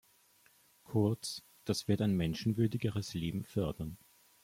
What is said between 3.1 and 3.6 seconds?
Leben